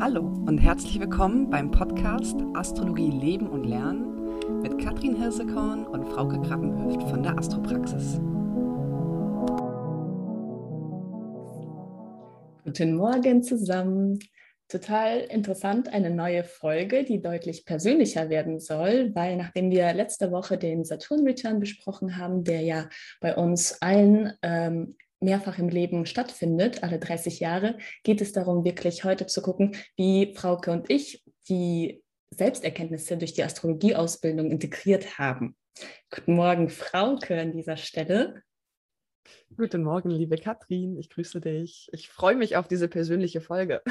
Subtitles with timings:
[0.00, 6.40] Hallo und herzlich willkommen beim Podcast Astrologie Leben und Lernen mit Katrin Hirsekorn und Frauke
[6.40, 8.14] Krabbenhöft von der Astropraxis.
[12.64, 14.18] Guten Morgen zusammen.
[14.68, 20.56] Total interessant, eine neue Folge, die deutlich persönlicher werden soll, weil nachdem wir letzte Woche
[20.56, 22.88] den Saturn-Return besprochen haben, der ja
[23.20, 29.04] bei uns allen ähm, mehrfach im Leben stattfindet, alle 30 Jahre, geht es darum, wirklich
[29.04, 35.56] heute zu gucken, wie Frauke und ich die Selbsterkenntnisse durch die Astrologieausbildung integriert haben.
[36.14, 38.42] Guten Morgen, Frauke, an dieser Stelle.
[39.56, 40.96] Guten Morgen, liebe Katrin.
[40.98, 41.88] Ich grüße dich.
[41.92, 43.82] Ich freue mich auf diese persönliche Folge.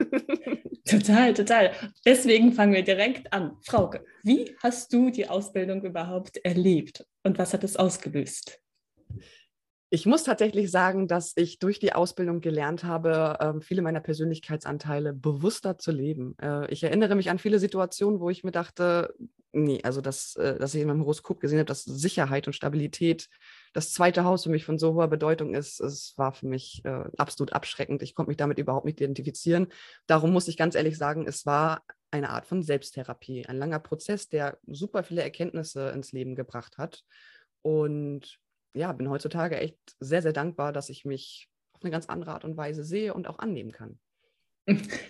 [0.84, 1.72] total, total.
[2.04, 3.56] Deswegen fangen wir direkt an.
[3.62, 8.62] Frauke, wie hast du die Ausbildung überhaupt erlebt und was hat es ausgelöst?
[9.94, 15.12] Ich muss tatsächlich sagen, dass ich durch die Ausbildung gelernt habe, ähm, viele meiner Persönlichkeitsanteile
[15.12, 16.34] bewusster zu leben.
[16.40, 19.12] Äh, ich erinnere mich an viele Situationen, wo ich mir dachte,
[19.52, 23.28] nee, also das, äh, dass ich in meinem Horoskop gesehen habe, dass Sicherheit und Stabilität
[23.74, 25.78] das zweite Haus für mich von so hoher Bedeutung ist.
[25.78, 28.00] Es war für mich äh, absolut abschreckend.
[28.00, 29.66] Ich konnte mich damit überhaupt nicht identifizieren.
[30.06, 34.30] Darum muss ich ganz ehrlich sagen, es war eine Art von Selbsttherapie, ein langer Prozess,
[34.30, 37.04] der super viele Erkenntnisse ins Leben gebracht hat.
[37.60, 38.40] Und
[38.74, 42.44] ja, bin heutzutage echt sehr, sehr dankbar, dass ich mich auf eine ganz andere Art
[42.44, 43.98] und Weise sehe und auch annehmen kann.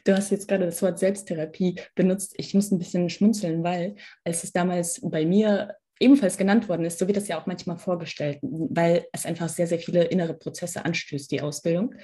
[0.05, 2.35] Du hast jetzt gerade das Wort Selbsttherapie benutzt.
[2.39, 6.99] Ich muss ein bisschen schmunzeln, weil als es damals bei mir ebenfalls genannt worden ist,
[6.99, 10.85] so wird das ja auch manchmal vorgestellt, weil es einfach sehr, sehr viele innere Prozesse
[10.85, 11.95] anstößt, die Ausbildung.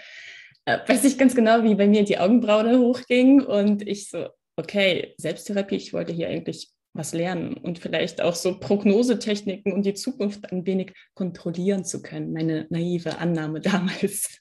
[0.66, 5.14] Äh, weiß ich ganz genau, wie bei mir die Augenbraue hochging und ich so, okay,
[5.16, 10.52] Selbsttherapie, ich wollte hier eigentlich was lernen und vielleicht auch so Prognosetechniken und die Zukunft
[10.52, 12.32] ein wenig kontrollieren zu können.
[12.32, 14.40] Meine naive Annahme damals.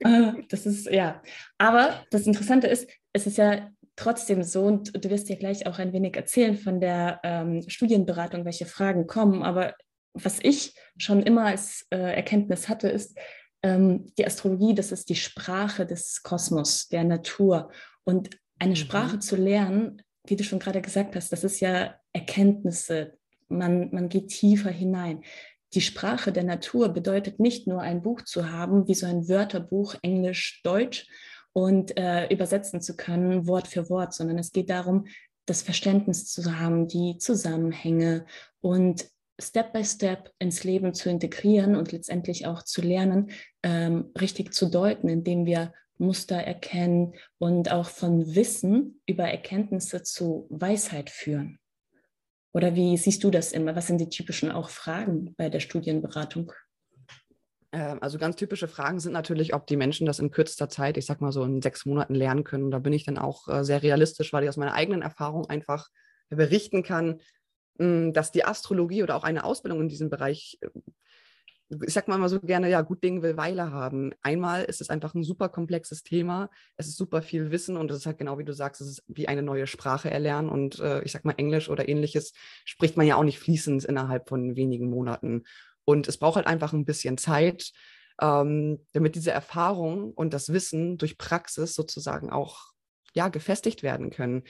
[0.00, 1.22] äh, das ist, ja.
[1.58, 5.78] Aber das Interessante ist, es ist ja trotzdem so, und du wirst ja gleich auch
[5.78, 9.42] ein wenig erzählen von der ähm, Studienberatung, welche Fragen kommen.
[9.42, 9.74] Aber
[10.14, 13.16] was ich schon immer als äh, Erkenntnis hatte, ist,
[13.62, 17.70] ähm, die Astrologie, das ist die Sprache des Kosmos, der Natur.
[18.04, 18.76] Und eine mhm.
[18.76, 23.14] Sprache zu lernen, wie du schon gerade gesagt hast, das ist ja Erkenntnisse.
[23.48, 25.22] Man, man geht tiefer hinein.
[25.74, 29.96] Die Sprache der Natur bedeutet nicht nur ein Buch zu haben, wie so ein Wörterbuch,
[30.02, 31.06] Englisch, Deutsch,
[31.52, 35.06] und äh, übersetzen zu können, Wort für Wort, sondern es geht darum,
[35.44, 38.26] das Verständnis zu haben, die Zusammenhänge
[38.60, 39.06] und
[39.40, 43.30] Step by Step ins Leben zu integrieren und letztendlich auch zu lernen,
[43.62, 50.46] ähm, richtig zu deuten, indem wir Muster erkennen und auch von Wissen über Erkenntnisse zu
[50.50, 51.58] Weisheit führen?
[52.52, 53.74] Oder wie siehst du das immer?
[53.74, 56.52] Was sind die typischen auch Fragen bei der Studienberatung?
[57.72, 61.06] Ähm, also ganz typische Fragen sind natürlich, ob die Menschen das in kürzester Zeit, ich
[61.06, 62.70] sag mal so in sechs Monaten lernen können.
[62.70, 65.88] Da bin ich dann auch äh, sehr realistisch, weil ich aus meiner eigenen Erfahrung einfach
[66.28, 67.20] berichten kann,
[67.78, 70.68] hm, dass die Astrologie oder auch eine Ausbildung in diesem Bereich äh,
[71.86, 74.12] ich sag mal immer so gerne, ja, gut Ding will Weile haben.
[74.22, 76.50] Einmal ist es einfach ein super komplexes Thema.
[76.76, 79.04] Es ist super viel Wissen und es ist halt genau wie du sagst, es ist
[79.08, 80.48] wie eine neue Sprache erlernen.
[80.48, 82.32] Und äh, ich sag mal, Englisch oder ähnliches
[82.64, 85.44] spricht man ja auch nicht fließend innerhalb von wenigen Monaten.
[85.84, 87.72] Und es braucht halt einfach ein bisschen Zeit,
[88.20, 92.72] ähm, damit diese Erfahrung und das Wissen durch Praxis sozusagen auch
[93.14, 94.44] ja, gefestigt werden können.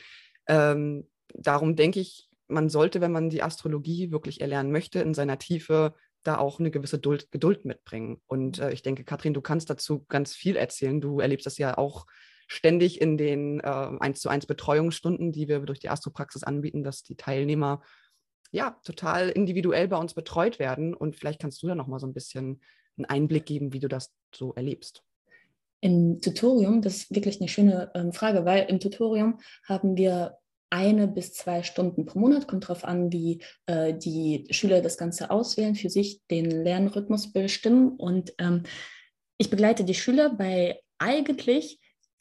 [0.46, 5.38] Ähm, darum denke ich, man sollte, wenn man die Astrologie wirklich erlernen möchte, in seiner
[5.38, 8.20] Tiefe da auch eine gewisse Duld, Geduld mitbringen.
[8.26, 11.00] Und äh, ich denke, Katrin, du kannst dazu ganz viel erzählen.
[11.00, 12.06] Du erlebst das ja auch
[12.46, 17.02] ständig in den äh, 1 zu 1 Betreuungsstunden, die wir durch die Astropraxis anbieten, dass
[17.02, 17.82] die Teilnehmer
[18.50, 20.94] ja total individuell bei uns betreut werden.
[20.94, 22.60] Und vielleicht kannst du da noch mal so ein bisschen
[22.96, 25.02] einen Einblick geben, wie du das so erlebst.
[25.80, 30.38] Im Tutorium, das ist wirklich eine schöne ähm, Frage, weil im Tutorium haben wir
[30.72, 35.30] eine bis zwei Stunden pro Monat, kommt darauf an, wie äh, die Schüler das Ganze
[35.30, 37.90] auswählen, für sich den Lernrhythmus bestimmen.
[37.90, 38.62] Und ähm,
[39.36, 41.78] ich begleite die Schüler bei eigentlich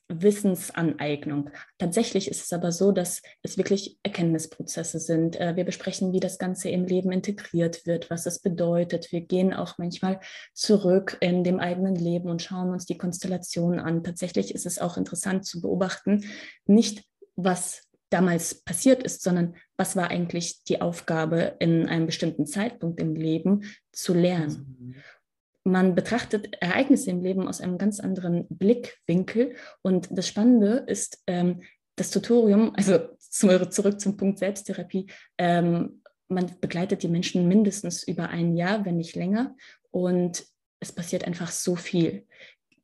[0.10, 1.50] Wissensaneignung.
[1.78, 5.40] Tatsächlich ist es aber so, dass es wirklich Erkenntnisprozesse sind.
[5.40, 9.14] Äh, wir besprechen, wie das Ganze im Leben integriert wird, was es bedeutet.
[9.14, 10.20] Wir gehen auch manchmal
[10.54, 14.04] zurück in dem eigenen Leben und schauen uns die Konstellationen an.
[14.04, 16.26] Tatsächlich ist es auch interessant zu beobachten,
[16.66, 17.06] nicht
[17.38, 23.16] was damals passiert ist, sondern was war eigentlich die Aufgabe in einem bestimmten Zeitpunkt im
[23.16, 24.96] Leben zu lernen.
[25.64, 29.56] Man betrachtet Ereignisse im Leben aus einem ganz anderen Blickwinkel.
[29.82, 31.62] Und das Spannende ist, ähm,
[31.96, 38.56] das Tutorium, also zurück zum Punkt Selbsttherapie, ähm, man begleitet die Menschen mindestens über ein
[38.56, 39.56] Jahr, wenn nicht länger.
[39.92, 40.46] Und
[40.80, 42.26] es passiert einfach so viel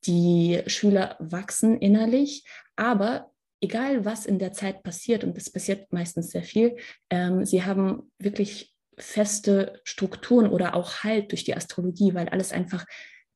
[0.05, 2.45] Die Schüler wachsen innerlich,
[2.75, 3.31] aber
[3.61, 6.77] egal was in der Zeit passiert, und das passiert meistens sehr viel,
[7.09, 12.85] ähm, sie haben wirklich feste Strukturen oder auch Halt durch die Astrologie, weil alles einfach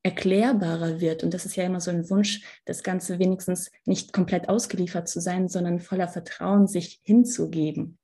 [0.02, 1.22] erklärbarer wird.
[1.22, 5.20] Und das ist ja immer so ein Wunsch, das Ganze wenigstens nicht komplett ausgeliefert zu
[5.20, 7.98] sein, sondern voller Vertrauen sich hinzugeben.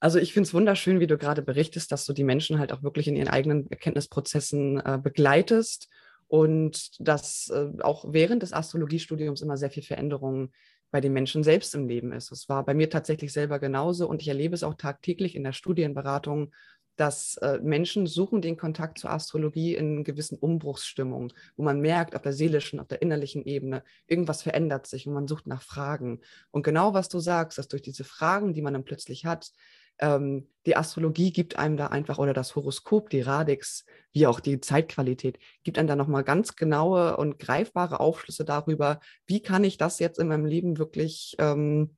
[0.00, 2.82] Also ich finde es wunderschön, wie du gerade berichtest, dass du die Menschen halt auch
[2.82, 5.88] wirklich in ihren eigenen Erkenntnisprozessen äh, begleitest
[6.28, 10.52] und dass äh, auch während des Astrologiestudiums immer sehr viel Veränderungen
[10.90, 12.30] bei den Menschen selbst im Leben ist.
[12.32, 15.52] Es war bei mir tatsächlich selber genauso und ich erlebe es auch tagtäglich in der
[15.52, 16.52] Studienberatung,
[16.96, 22.22] dass äh, Menschen suchen den Kontakt zur Astrologie in gewissen Umbruchsstimmungen, wo man merkt, auf
[22.22, 26.20] der seelischen, auf der innerlichen Ebene, irgendwas verändert sich und man sucht nach Fragen.
[26.50, 29.50] Und genau was du sagst, dass durch diese Fragen, die man dann plötzlich hat,
[29.98, 34.60] ähm, die Astrologie gibt einem da einfach, oder das Horoskop, die Radix, wie auch die
[34.60, 39.98] Zeitqualität, gibt einem da nochmal ganz genaue und greifbare Aufschlüsse darüber, wie kann ich das
[39.98, 41.96] jetzt in meinem Leben wirklich ähm,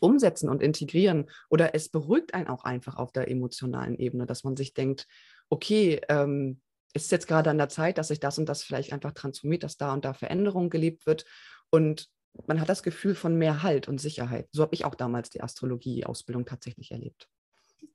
[0.00, 1.30] umsetzen und integrieren.
[1.48, 5.06] Oder es beruhigt einen auch einfach auf der emotionalen Ebene, dass man sich denkt,
[5.48, 6.60] okay, ähm,
[6.94, 9.76] ist jetzt gerade an der Zeit, dass sich das und das vielleicht einfach transformiert, dass
[9.76, 11.24] da und da Veränderung gelebt wird.
[11.70, 12.08] Und
[12.46, 14.48] man hat das Gefühl von mehr Halt und Sicherheit.
[14.52, 17.28] So habe ich auch damals die Astrologie-Ausbildung tatsächlich erlebt.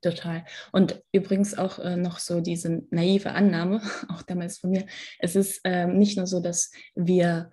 [0.02, 0.44] Total.
[0.72, 4.86] Und übrigens auch äh, noch so diese naive Annahme, auch damals von mir.
[5.18, 7.50] Es ist äh, nicht nur so, dass wir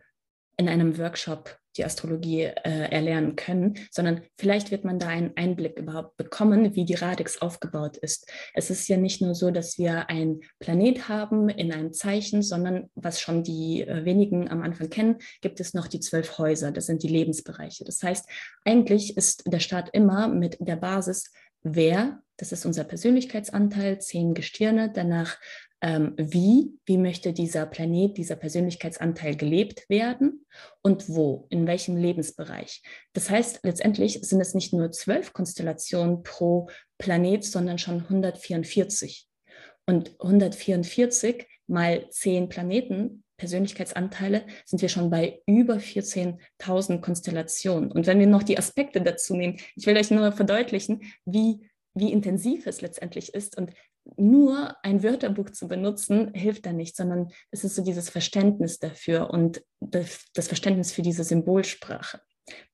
[0.55, 5.77] in einem Workshop die Astrologie äh, erlernen können, sondern vielleicht wird man da einen Einblick
[5.77, 8.29] überhaupt bekommen, wie die Radix aufgebaut ist.
[8.53, 12.89] Es ist ja nicht nur so, dass wir ein Planet haben in einem Zeichen, sondern
[12.95, 16.71] was schon die äh, wenigen am Anfang kennen, gibt es noch die zwölf Häuser.
[16.71, 17.83] Das sind die Lebensbereiche.
[17.85, 18.27] Das heißt,
[18.65, 21.31] eigentlich ist der Start immer mit der Basis,
[21.63, 25.37] wer, das ist unser Persönlichkeitsanteil, zehn Gestirne, danach
[25.81, 30.45] ähm, wie, wie möchte dieser Planet, dieser Persönlichkeitsanteil gelebt werden
[30.81, 32.81] und wo, in welchem Lebensbereich.
[33.13, 39.27] Das heißt, letztendlich sind es nicht nur zwölf Konstellationen pro Planet, sondern schon 144.
[39.85, 47.91] Und 144 mal zehn Planeten Persönlichkeitsanteile sind wir schon bei über 14.000 Konstellationen.
[47.91, 52.11] Und wenn wir noch die Aspekte dazu nehmen, ich will euch nur verdeutlichen, wie, wie
[52.11, 53.73] intensiv es letztendlich ist und
[54.15, 59.29] nur ein Wörterbuch zu benutzen, hilft da nicht, sondern es ist so dieses Verständnis dafür
[59.29, 62.21] und das, das Verständnis für diese Symbolsprache.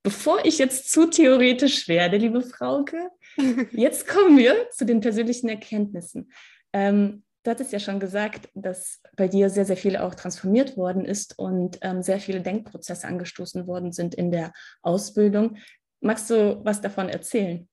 [0.02, 3.10] Bevor ich jetzt zu theoretisch werde, liebe Frauke,
[3.72, 6.30] jetzt kommen wir zu den persönlichen Erkenntnissen.
[6.72, 11.04] Ähm, du hattest ja schon gesagt, dass bei dir sehr, sehr viel auch transformiert worden
[11.04, 14.52] ist und ähm, sehr viele Denkprozesse angestoßen worden sind in der
[14.82, 15.56] Ausbildung.
[16.00, 17.68] Magst du was davon erzählen?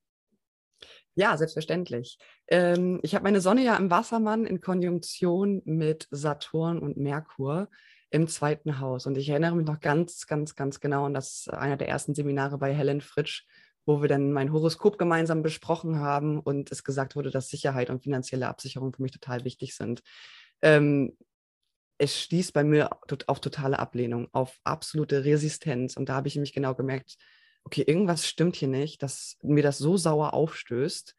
[1.14, 2.18] Ja, selbstverständlich.
[2.48, 7.68] Ähm, ich habe meine Sonne ja im Wassermann in Konjunktion mit Saturn und Merkur
[8.10, 9.06] im zweiten Haus.
[9.06, 12.58] Und ich erinnere mich noch ganz, ganz, ganz genau an das einer der ersten Seminare
[12.58, 13.44] bei Helen Fritsch,
[13.84, 18.02] wo wir dann mein Horoskop gemeinsam besprochen haben und es gesagt wurde, dass Sicherheit und
[18.02, 20.02] finanzielle Absicherung für mich total wichtig sind.
[20.62, 21.16] Ähm,
[21.98, 22.90] es stieß bei mir
[23.26, 25.96] auf totale Ablehnung, auf absolute Resistenz.
[25.96, 27.16] Und da habe ich mich genau gemerkt,
[27.64, 31.14] okay, irgendwas stimmt hier nicht, dass mir das so sauer aufstößt.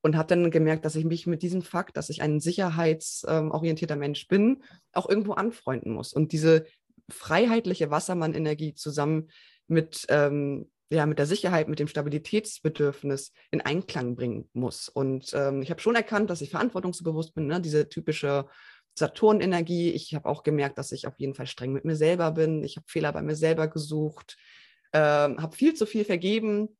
[0.00, 4.28] Und habe dann gemerkt, dass ich mich mit diesem Fakt, dass ich ein sicherheitsorientierter Mensch
[4.28, 4.62] bin,
[4.92, 6.12] auch irgendwo anfreunden muss.
[6.12, 6.66] Und diese
[7.10, 9.28] freiheitliche Wassermann-Energie zusammen
[9.66, 14.88] mit, ähm, ja, mit der Sicherheit, mit dem Stabilitätsbedürfnis in Einklang bringen muss.
[14.88, 17.60] Und ähm, ich habe schon erkannt, dass ich verantwortungsbewusst bin, ne?
[17.60, 18.46] diese typische
[18.94, 19.90] Saturn-Energie.
[19.90, 22.62] Ich habe auch gemerkt, dass ich auf jeden Fall streng mit mir selber bin.
[22.62, 24.36] Ich habe Fehler bei mir selber gesucht
[24.92, 26.76] äh, habe viel zu viel vergeben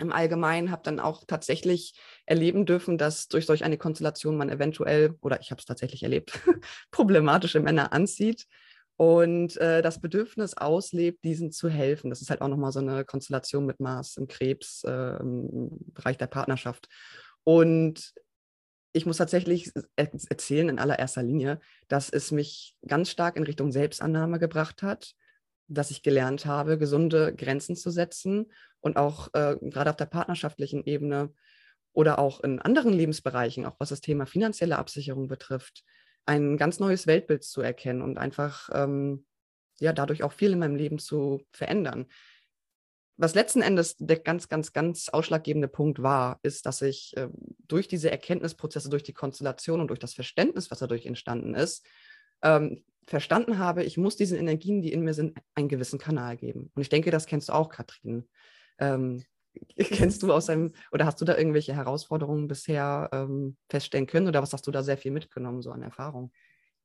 [0.00, 1.94] im Allgemeinen, habe dann auch tatsächlich
[2.26, 6.38] erleben dürfen, dass durch solch eine Konstellation man eventuell, oder ich habe es tatsächlich erlebt,
[6.90, 8.46] problematische Männer anzieht
[8.96, 12.10] und äh, das Bedürfnis auslebt, diesen zu helfen.
[12.10, 16.18] Das ist halt auch nochmal so eine Konstellation mit Mars im Krebs, äh, im Bereich
[16.18, 16.88] der Partnerschaft.
[17.44, 18.12] Und
[18.92, 24.38] ich muss tatsächlich erzählen in allererster Linie, dass es mich ganz stark in Richtung Selbstannahme
[24.38, 25.14] gebracht hat,
[25.70, 30.84] dass ich gelernt habe, gesunde Grenzen zu setzen und auch äh, gerade auf der partnerschaftlichen
[30.84, 31.32] Ebene
[31.92, 35.84] oder auch in anderen Lebensbereichen, auch was das Thema finanzielle Absicherung betrifft,
[36.26, 39.24] ein ganz neues Weltbild zu erkennen und einfach ähm,
[39.78, 42.06] ja dadurch auch viel in meinem Leben zu verändern.
[43.16, 47.28] Was letzten Endes der ganz, ganz, ganz ausschlaggebende Punkt war, ist, dass ich äh,
[47.68, 51.84] durch diese Erkenntnisprozesse, durch die Konstellation und durch das Verständnis, was dadurch entstanden ist,
[52.42, 56.70] ähm, verstanden habe, ich muss diesen Energien, die in mir sind, einen gewissen Kanal geben.
[56.74, 58.28] Und ich denke, das kennst du auch, Katrin.
[58.78, 59.24] Ähm,
[59.76, 64.42] kennst du aus deinem, oder hast du da irgendwelche Herausforderungen bisher ähm, feststellen können oder
[64.42, 66.32] was hast du da sehr viel mitgenommen, so an Erfahrung?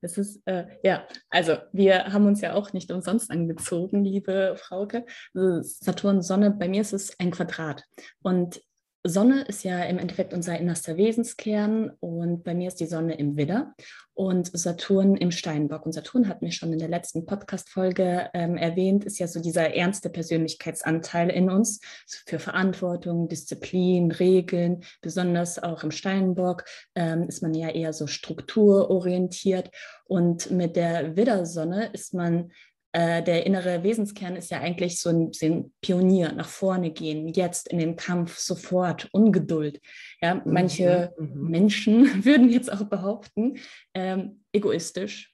[0.02, 5.06] Das ist, äh, ja, also wir haben uns ja auch nicht umsonst angezogen, liebe Frauke.
[5.34, 7.84] Also Saturn, Sonne, bei mir ist es ein Quadrat.
[8.22, 8.62] Und
[9.08, 13.38] Sonne ist ja im Endeffekt unser innerster Wesenskern und bei mir ist die Sonne im
[13.38, 13.76] Widder
[14.16, 15.86] und Saturn im Steinbock.
[15.86, 19.76] Und Saturn hat mir schon in der letzten Podcast-Folge ähm, erwähnt, ist ja so dieser
[19.76, 21.82] ernste Persönlichkeitsanteil in uns
[22.26, 24.84] für Verantwortung, Disziplin, Regeln.
[25.02, 29.70] Besonders auch im Steinbock ähm, ist man ja eher so strukturorientiert.
[30.06, 32.52] Und mit der Widdersonne ist man
[32.96, 37.68] äh, der innere Wesenskern ist ja eigentlich so ein bisschen Pionier, nach vorne gehen, jetzt
[37.68, 39.82] in den Kampf, sofort, Ungeduld.
[40.22, 41.50] Ja, manche mhm, mhm.
[41.50, 43.58] Menschen würden jetzt auch behaupten,
[43.94, 45.34] ähm, egoistisch.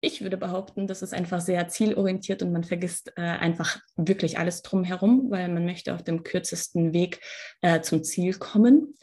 [0.00, 4.62] Ich würde behaupten, das ist einfach sehr zielorientiert und man vergisst äh, einfach wirklich alles
[4.62, 7.20] drumherum, weil man möchte auf dem kürzesten Weg
[7.62, 8.94] äh, zum Ziel kommen.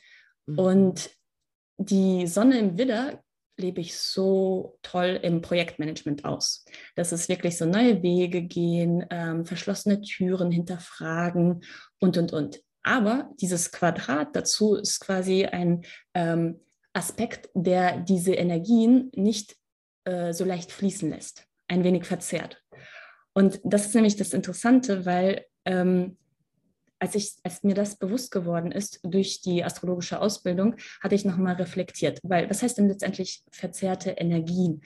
[0.45, 0.57] Mhm.
[0.57, 1.09] Und
[1.77, 3.21] die Sonne im Widder
[3.57, 6.65] lebe ich so toll im Projektmanagement aus.
[6.95, 11.63] Das ist wirklich so neue Wege gehen, ähm, verschlossene Türen hinterfragen
[11.99, 12.61] und, und, und.
[12.83, 15.83] Aber dieses Quadrat dazu ist quasi ein
[16.13, 16.59] ähm,
[16.93, 19.55] Aspekt, der diese Energien nicht
[20.05, 22.61] äh, so leicht fließen lässt, ein wenig verzerrt.
[23.33, 26.17] Und das ist nämlich das Interessante, weil ähm,
[27.03, 31.55] als, ich, als mir das bewusst geworden ist durch die astrologische Ausbildung, hatte ich nochmal
[31.55, 32.21] reflektiert.
[32.23, 34.81] Weil was heißt denn letztendlich verzerrte Energien?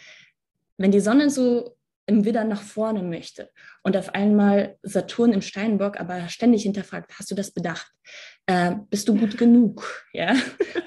[0.77, 3.51] Wenn die Sonne so im Widder nach vorne möchte
[3.83, 7.91] und auf einmal Saturn im Steinbock aber ständig hinterfragt, hast du das bedacht?
[8.47, 10.07] Äh, bist du gut genug?
[10.11, 10.35] Ja,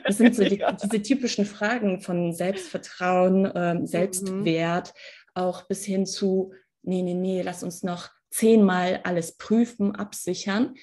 [0.05, 0.73] das sind so die, ja.
[0.73, 5.31] diese typischen Fragen von Selbstvertrauen, äh, Selbstwert, mhm.
[5.35, 10.75] auch bis hin zu, nee, nee, nee, lass uns noch zehnmal alles prüfen, absichern.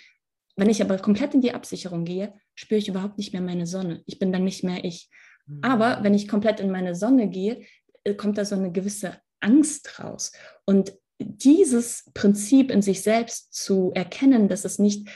[0.57, 4.01] Wenn ich aber komplett in die Absicherung gehe, spüre ich überhaupt nicht mehr meine Sonne.
[4.05, 5.09] Ich bin dann nicht mehr ich.
[5.45, 5.59] Mhm.
[5.61, 7.61] Aber wenn ich komplett in meine Sonne gehe,
[8.03, 10.31] äh, kommt da so eine gewisse Angst raus.
[10.65, 15.07] Und dieses Prinzip in sich selbst zu erkennen, dass es nicht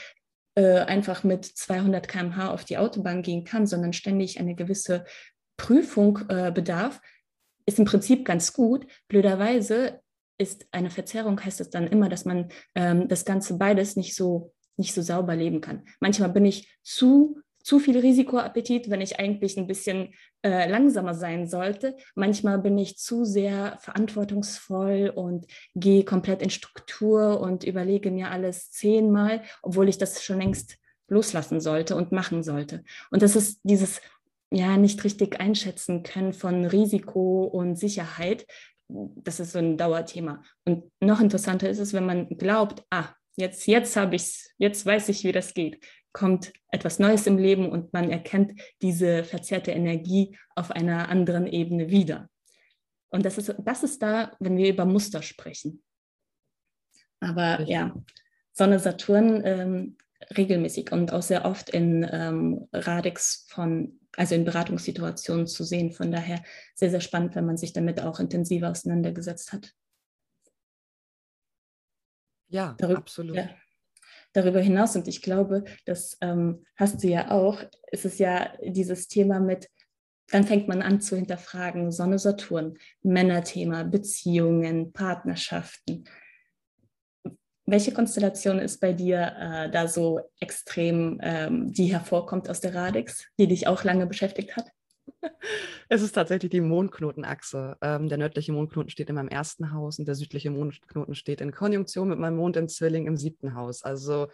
[0.54, 5.04] äh, einfach mit 200 km/h auf die Autobahn gehen kann, sondern ständig eine gewisse
[5.56, 7.00] Prüfung äh, bedarf,
[7.66, 8.86] ist im Prinzip ganz gut.
[9.08, 10.00] Blöderweise
[10.38, 14.52] ist eine Verzerrung, heißt es dann immer, dass man ähm, das Ganze beides nicht so
[14.76, 15.82] nicht so sauber leben kann.
[16.00, 21.46] Manchmal bin ich zu, zu viel Risikoappetit, wenn ich eigentlich ein bisschen äh, langsamer sein
[21.46, 21.96] sollte.
[22.14, 28.70] Manchmal bin ich zu sehr verantwortungsvoll und gehe komplett in Struktur und überlege mir alles
[28.70, 32.82] zehnmal, obwohl ich das schon längst loslassen sollte und machen sollte.
[33.10, 34.00] Und das ist dieses
[34.50, 38.46] ja nicht richtig einschätzen können von Risiko und Sicherheit.
[38.88, 40.42] Das ist so ein Dauerthema.
[40.64, 45.08] Und noch interessanter ist es, wenn man glaubt, ah, jetzt, jetzt habe ich jetzt weiß
[45.08, 45.84] ich, wie das geht.
[46.12, 51.90] Kommt etwas Neues im Leben und man erkennt diese verzerrte Energie auf einer anderen Ebene
[51.90, 52.28] wieder.
[53.10, 55.82] Und das ist, das ist da, wenn wir über Muster sprechen.
[57.20, 57.74] Aber Richtig.
[57.74, 57.94] ja,
[58.52, 59.96] Sonne, Saturn ähm,
[60.36, 65.92] regelmäßig und auch sehr oft in ähm, Radix von, also in Beratungssituationen zu sehen.
[65.92, 66.42] Von daher
[66.74, 69.72] sehr, sehr spannend, wenn man sich damit auch intensiver auseinandergesetzt hat.
[72.52, 73.34] Ja, darüber, absolut.
[73.34, 73.48] Ja,
[74.34, 79.08] darüber hinaus, und ich glaube, das ähm, hast du ja auch, ist es ja dieses
[79.08, 79.70] Thema mit,
[80.30, 86.04] dann fängt man an zu hinterfragen, Sonne, Saturn, Männerthema, Beziehungen, Partnerschaften.
[87.64, 93.28] Welche Konstellation ist bei dir äh, da so extrem, ähm, die hervorkommt aus der Radix,
[93.38, 94.70] die dich auch lange beschäftigt hat?
[95.88, 97.76] Es ist tatsächlich die Mondknotenachse.
[97.80, 101.52] Ähm, der nördliche Mondknoten steht in meinem ersten Haus und der südliche Mondknoten steht in
[101.52, 103.82] Konjunktion mit meinem Mond im Zwilling im siebten Haus.
[103.82, 104.28] Also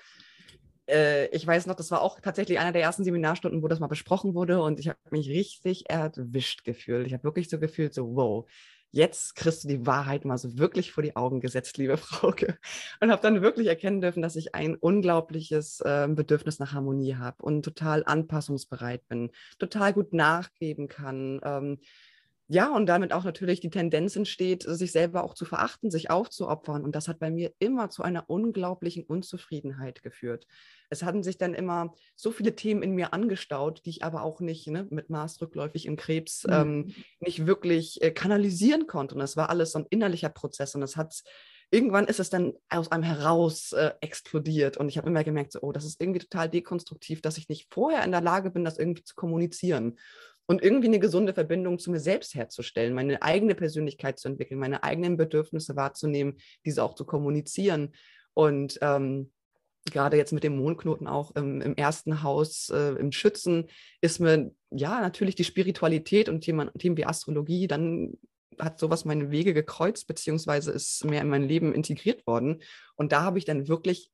[0.89, 3.87] äh, ich weiß noch, das war auch tatsächlich einer der ersten Seminarstunden, wo das mal
[3.87, 7.07] besprochen wurde und ich habe mich richtig erwischt gefühlt.
[7.07, 8.49] Ich habe wirklich so gefühlt, so wow,
[8.91, 12.59] jetzt kriegst du die Wahrheit mal so wirklich vor die Augen gesetzt, liebe Frauke.
[13.01, 17.43] Und habe dann wirklich erkennen dürfen, dass ich ein unglaubliches äh, Bedürfnis nach Harmonie habe
[17.43, 21.41] und total anpassungsbereit bin, total gut nachgeben kann.
[21.43, 21.79] Ähm,
[22.51, 26.83] ja, und damit auch natürlich die Tendenz entsteht, sich selber auch zu verachten, sich aufzuopfern.
[26.83, 30.47] Und das hat bei mir immer zu einer unglaublichen Unzufriedenheit geführt.
[30.89, 34.41] Es hatten sich dann immer so viele Themen in mir angestaut, die ich aber auch
[34.41, 36.53] nicht ne, mit Maß rückläufig im Krebs mhm.
[36.53, 39.15] ähm, nicht wirklich äh, kanalisieren konnte.
[39.15, 40.75] Und das war alles so ein innerlicher Prozess.
[40.75, 41.23] Und es hat
[41.71, 44.79] irgendwann ist es dann aus einem heraus äh, explodiert.
[44.79, 47.67] Und ich habe immer gemerkt, so, oh, das ist irgendwie total dekonstruktiv, dass ich nicht
[47.71, 49.99] vorher in der Lage bin, das irgendwie zu kommunizieren
[50.49, 54.83] und irgendwie eine gesunde Verbindung zu mir selbst herzustellen, meine eigene Persönlichkeit zu entwickeln, meine
[54.83, 57.95] eigenen Bedürfnisse wahrzunehmen, diese auch zu kommunizieren.
[58.33, 59.31] Und ähm,
[59.85, 63.67] gerade jetzt mit dem Mondknoten auch im, im ersten Haus äh, im Schützen
[64.01, 68.15] ist mir ja natürlich die Spiritualität und Themen, Themen wie Astrologie dann
[68.59, 72.63] hat sowas meine Wege gekreuzt, beziehungsweise ist mehr in mein Leben integriert worden.
[72.97, 74.11] Und da habe ich dann wirklich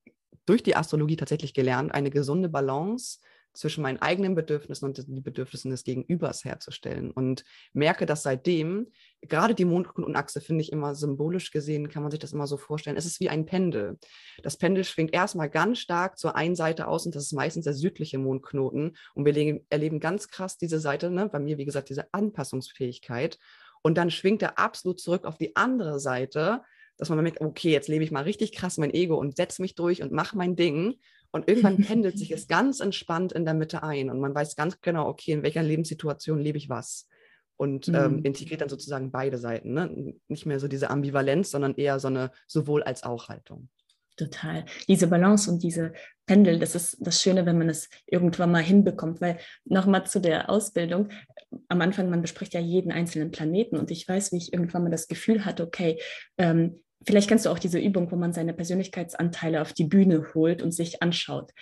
[0.47, 3.21] durch die Astrologie tatsächlich gelernt, eine gesunde Balance
[3.55, 7.11] zwischen meinen eigenen Bedürfnissen und den Bedürfnissen des Gegenübers herzustellen.
[7.11, 8.89] Und merke, dass seitdem,
[9.23, 12.97] gerade die Mondknotenachse finde ich immer symbolisch gesehen, kann man sich das immer so vorstellen,
[12.97, 13.99] es ist wie ein Pendel.
[14.43, 17.75] Das Pendel schwingt erstmal ganz stark zur einen Seite aus und das ist meistens der
[17.75, 18.97] südliche Mondknoten.
[19.15, 21.29] Und wir erleben ganz krass diese Seite, ne?
[21.29, 23.39] bei mir wie gesagt, diese Anpassungsfähigkeit.
[23.83, 26.63] Und dann schwingt er absolut zurück auf die andere Seite,
[26.97, 29.75] dass man merkt, okay, jetzt lebe ich mal richtig krass mein Ego und setze mich
[29.75, 30.95] durch und mache mein Ding.
[31.35, 34.81] Und irgendwann pendelt sich es ganz entspannt in der Mitte ein und man weiß ganz
[34.81, 37.09] genau, okay, in welcher Lebenssituation lebe ich was.
[37.57, 37.99] Und ähm, mhm.
[37.99, 39.75] ähm, integriert dann sozusagen beide Seiten.
[39.75, 40.15] Ne?
[40.29, 43.69] Nicht mehr so diese Ambivalenz, sondern eher so eine sowohl als auch Haltung.
[44.17, 44.65] Total.
[44.87, 45.93] Diese Balance und diese
[46.25, 49.21] Pendel, das ist das Schöne, wenn man es irgendwann mal hinbekommt.
[49.21, 51.09] Weil nochmal zu der Ausbildung,
[51.67, 54.91] am Anfang, man bespricht ja jeden einzelnen Planeten und ich weiß, wie ich irgendwann mal
[54.91, 56.01] das Gefühl hatte, okay,
[56.39, 60.63] ähm, vielleicht kennst du auch diese Übung, wo man seine Persönlichkeitsanteile auf die Bühne holt
[60.63, 61.53] und sich anschaut.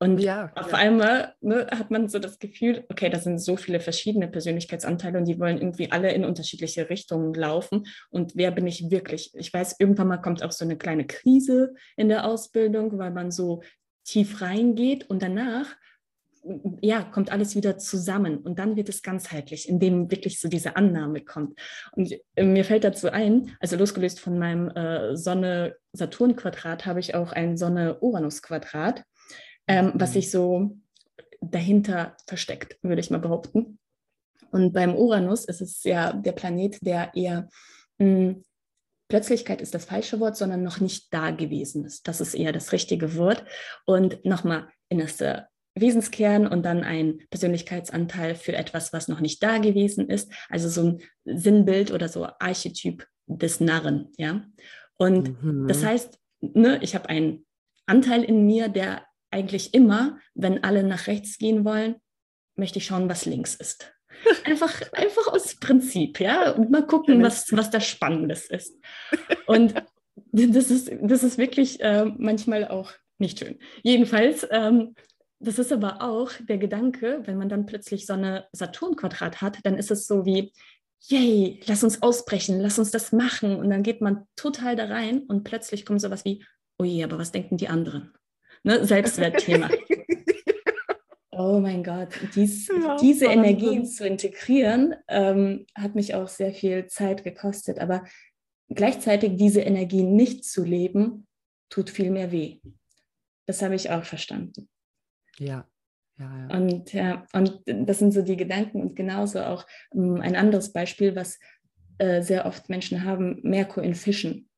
[0.00, 0.78] Und ja, auf ja.
[0.78, 5.26] einmal ne, hat man so das Gefühl, okay, da sind so viele verschiedene Persönlichkeitsanteile und
[5.26, 7.84] die wollen irgendwie alle in unterschiedliche Richtungen laufen.
[8.10, 9.32] Und wer bin ich wirklich?
[9.34, 13.32] Ich weiß, irgendwann mal kommt auch so eine kleine Krise in der Ausbildung, weil man
[13.32, 13.62] so
[14.04, 15.76] tief reingeht und danach
[16.80, 21.22] ja, kommt alles wieder zusammen und dann wird es ganzheitlich, indem wirklich so diese Annahme
[21.22, 21.58] kommt.
[21.92, 27.32] Und äh, mir fällt dazu ein, also losgelöst von meinem äh, Sonne-Saturn-Quadrat habe ich auch
[27.32, 29.04] ein Sonne-Uranus-Quadrat,
[29.66, 30.14] ähm, was mhm.
[30.14, 30.76] sich so
[31.40, 33.78] dahinter versteckt, würde ich mal behaupten.
[34.50, 37.48] Und beim Uranus ist es ja der Planet, der eher
[37.98, 38.44] mh, hm,
[39.08, 42.06] Plötzlichkeit ist das falsche Wort, sondern noch nicht da gewesen ist.
[42.06, 43.42] Das ist eher das richtige Wort.
[43.86, 45.48] Und nochmal, innerste
[45.80, 50.30] Wesenskern und dann ein Persönlichkeitsanteil für etwas, was noch nicht da gewesen ist.
[50.48, 54.44] Also so ein Sinnbild oder so Archetyp des Narren, ja.
[54.96, 55.68] Und mhm.
[55.68, 57.46] das heißt, ne, ich habe einen
[57.86, 61.96] Anteil in mir, der eigentlich immer, wenn alle nach rechts gehen wollen,
[62.56, 63.94] möchte ich schauen, was links ist.
[64.44, 68.76] Einfach, einfach aus Prinzip, ja, und mal gucken, was, was da Spannendes ist.
[69.46, 69.74] Und
[70.32, 73.60] das ist, das ist wirklich äh, manchmal auch nicht schön.
[73.82, 74.96] Jedenfalls ähm,
[75.40, 79.76] das ist aber auch der Gedanke, wenn man dann plötzlich so eine Saturn-Quadrat hat, dann
[79.76, 80.52] ist es so wie,
[81.00, 83.56] yay, lass uns ausbrechen, lass uns das machen.
[83.56, 86.44] Und dann geht man total da rein und plötzlich kommt sowas wie,
[86.78, 88.12] oh je, aber was denken die anderen?
[88.64, 88.84] Ne?
[88.84, 89.70] Selbstwertthema.
[91.30, 96.86] oh mein Gott, dies, ja, diese Energien zu integrieren, ähm, hat mich auch sehr viel
[96.88, 97.78] Zeit gekostet.
[97.78, 98.04] Aber
[98.68, 101.28] gleichzeitig diese Energien nicht zu leben,
[101.70, 102.60] tut viel mehr weh.
[103.46, 104.68] Das habe ich auch verstanden.
[105.38, 105.66] Ja.
[106.18, 106.56] Ja, ja.
[106.56, 110.72] Und ja, und das sind so die Gedanken und genauso auch um, ähm, ein anderes
[110.72, 111.38] Beispiel, was
[111.98, 114.48] äh, sehr oft Menschen haben, Merkur in Fischen.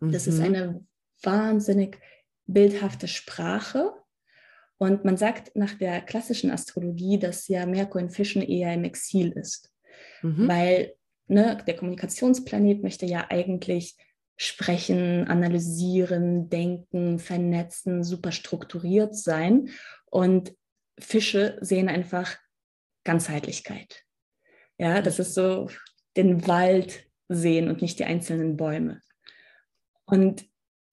[0.00, 0.32] Das mhm.
[0.32, 0.86] ist eine
[1.22, 1.98] wahnsinnig
[2.46, 3.92] bildhafte Sprache.
[4.78, 9.32] Und man sagt nach der klassischen Astrologie, dass ja Merkur in Fischen eher im Exil
[9.32, 9.70] ist.
[10.22, 10.48] Mhm.
[10.48, 10.94] Weil
[11.28, 13.96] ne, der Kommunikationsplanet möchte ja eigentlich
[14.36, 19.68] sprechen, analysieren, denken, vernetzen, super strukturiert sein.
[20.10, 20.54] Und
[20.98, 22.36] Fische sehen einfach
[23.04, 24.04] Ganzheitlichkeit.
[24.78, 25.68] Ja, das ist so
[26.16, 29.00] den Wald sehen und nicht die einzelnen Bäume.
[30.04, 30.46] Und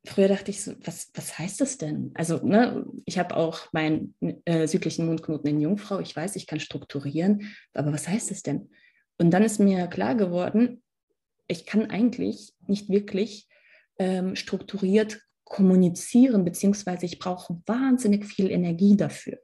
[0.06, 2.12] früher dachte ich so, was, was heißt das denn?
[2.14, 6.00] Also, ne, ich habe auch meinen äh, südlichen Mondknoten in Jungfrau.
[6.00, 8.70] Ich weiß, ich kann strukturieren, aber was heißt das denn?
[9.18, 10.84] Und dann ist mir klar geworden,
[11.48, 13.48] ich kann eigentlich nicht wirklich
[13.98, 19.38] ähm, strukturiert kommunizieren, beziehungsweise ich brauche wahnsinnig viel Energie dafür.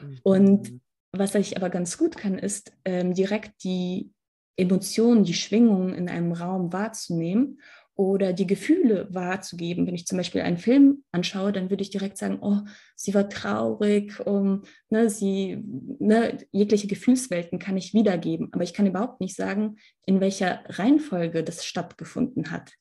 [0.00, 0.18] Mhm.
[0.22, 0.80] Und
[1.12, 4.12] was ich aber ganz gut kann, ist ähm, direkt die
[4.56, 7.60] Emotionen, die Schwingungen in einem Raum wahrzunehmen
[7.94, 9.86] oder die Gefühle wahrzugeben.
[9.86, 12.58] Wenn ich zum Beispiel einen Film anschaue, dann würde ich direkt sagen, oh,
[12.96, 15.62] sie war traurig, um, ne, sie,
[15.98, 21.44] ne, jegliche Gefühlswelten kann ich wiedergeben, aber ich kann überhaupt nicht sagen, in welcher Reihenfolge
[21.44, 22.72] das stattgefunden hat.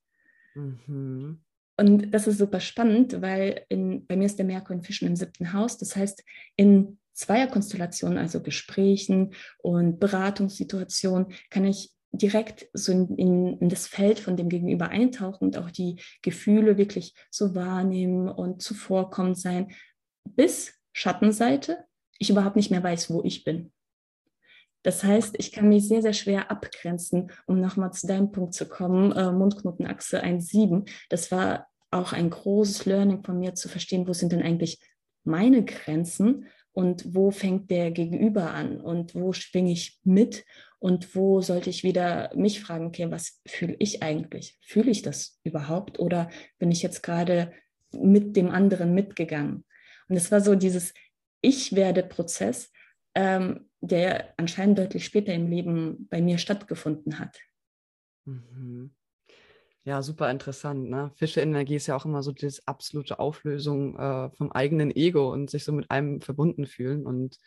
[0.55, 1.41] Mhm.
[1.77, 5.15] Und das ist super spannend, weil in, bei mir ist der Merkur in Fischen im
[5.15, 5.77] siebten Haus.
[5.77, 6.23] Das heißt,
[6.55, 14.19] in Zweierkonstellationen, also Gesprächen und Beratungssituationen, kann ich direkt so in, in, in, das Feld
[14.19, 19.71] von dem Gegenüber eintauchen und auch die Gefühle wirklich so wahrnehmen und zuvorkommend sein,
[20.25, 21.85] bis Schattenseite
[22.21, 23.71] ich überhaupt nicht mehr weiß, wo ich bin.
[24.83, 28.67] Das heißt, ich kann mich sehr, sehr schwer abgrenzen, um nochmal zu deinem Punkt zu
[28.67, 30.89] kommen, äh, Mundknotenachse 1,7.
[31.09, 34.79] Das war auch ein großes Learning von mir zu verstehen, wo sind denn eigentlich
[35.23, 40.45] meine Grenzen und wo fängt der Gegenüber an und wo schwinge ich mit
[40.79, 44.57] und wo sollte ich wieder mich fragen, okay, was fühle ich eigentlich?
[44.61, 47.51] Fühle ich das überhaupt oder bin ich jetzt gerade
[47.91, 49.65] mit dem anderen mitgegangen?
[50.07, 50.93] Und es war so dieses
[51.41, 52.71] Ich werde Prozess,
[53.15, 57.39] ähm, der anscheinend deutlich später im Leben bei mir stattgefunden hat.
[58.25, 58.93] Mhm.
[59.83, 60.89] Ja, super interessant.
[60.89, 61.11] Ne?
[61.15, 65.63] Fische-Energie ist ja auch immer so diese absolute Auflösung äh, vom eigenen Ego und sich
[65.63, 67.07] so mit einem verbunden fühlen.
[67.07, 67.39] Und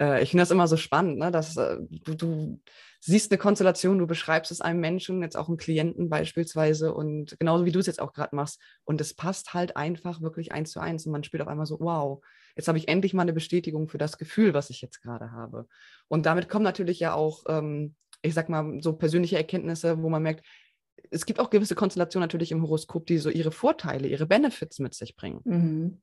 [0.00, 1.30] äh, ich finde das immer so spannend, ne?
[1.30, 2.60] dass äh, du, du,
[3.00, 7.64] siehst eine Konstellation, du beschreibst es einem Menschen, jetzt auch einem Klienten beispielsweise und genauso
[7.64, 8.60] wie du es jetzt auch gerade machst.
[8.84, 11.78] Und es passt halt einfach wirklich eins zu eins und man spürt auf einmal so,
[11.80, 12.22] wow,
[12.56, 15.66] jetzt habe ich endlich mal eine Bestätigung für das Gefühl, was ich jetzt gerade habe.
[16.08, 20.22] Und damit kommen natürlich ja auch, ähm, ich sag mal, so persönliche Erkenntnisse, wo man
[20.22, 20.44] merkt,
[21.10, 24.94] es gibt auch gewisse Konstellationen natürlich im Horoskop, die so ihre Vorteile, ihre Benefits mit
[24.94, 25.40] sich bringen.
[25.44, 26.02] Mhm.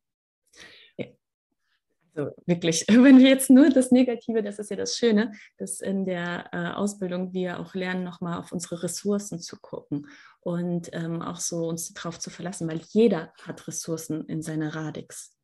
[2.15, 6.05] Also wirklich, wenn wir jetzt nur das Negative, das ist ja das Schöne, dass in
[6.05, 10.07] der äh, Ausbildung wir auch lernen, nochmal auf unsere Ressourcen zu gucken
[10.39, 15.35] und ähm, auch so uns darauf zu verlassen, weil jeder hat Ressourcen in seiner Radix.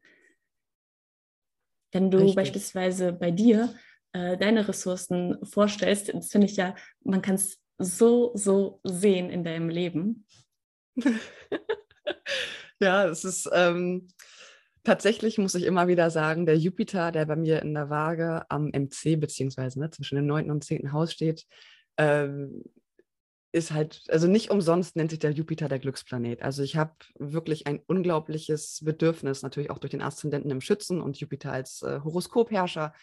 [1.92, 2.36] Wenn du Richtig.
[2.36, 3.76] beispielsweise bei dir
[4.14, 9.44] äh, deine Ressourcen vorstellst, das finde ich ja, man kann es so, so sehen in
[9.44, 10.26] deinem Leben?
[12.80, 14.08] ja, es ist ähm,
[14.84, 18.67] tatsächlich, muss ich immer wieder sagen, der Jupiter, der bei mir in der Waage am
[18.67, 20.52] MC, beziehungsweise ne, zwischen dem 9.
[20.52, 20.91] und 10.
[20.91, 21.46] Haus steht,
[21.98, 22.63] ähm,
[23.54, 26.41] ist halt, also nicht umsonst nennt sich der Jupiter der Glücksplanet.
[26.41, 31.20] Also ich habe wirklich ein unglaubliches Bedürfnis, natürlich auch durch den Aszendenten im Schützen und
[31.20, 32.94] Jupiter als äh, Horoskopherrscher,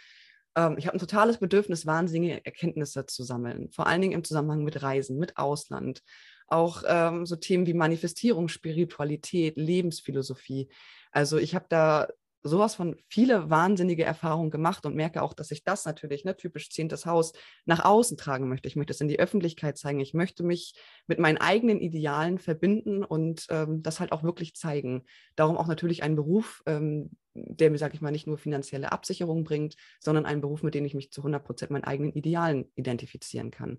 [0.58, 4.64] ähm, ich habe ein totales Bedürfnis, wahnsinnige Erkenntnisse zu sammeln, vor allen Dingen im Zusammenhang
[4.64, 6.02] mit Reisen, mit Ausland.
[6.48, 10.68] Auch ähm, so Themen wie Manifestierung, Spiritualität, Lebensphilosophie.
[11.12, 12.08] Also ich habe da
[12.42, 16.70] sowas von viele wahnsinnige Erfahrungen gemacht und merke auch, dass ich das natürlich, ne, typisch
[16.70, 17.32] zehntes Haus,
[17.64, 18.68] nach außen tragen möchte.
[18.68, 20.00] Ich möchte es in die Öffentlichkeit zeigen.
[20.00, 20.74] Ich möchte mich
[21.06, 25.04] mit meinen eigenen Idealen verbinden und ähm, das halt auch wirklich zeigen.
[25.36, 29.44] Darum auch natürlich ein Beruf, ähm, der mir, sage ich mal, nicht nur finanzielle Absicherung
[29.44, 33.50] bringt, sondern ein Beruf, mit dem ich mich zu 100 Prozent meinen eigenen Idealen identifizieren
[33.50, 33.78] kann.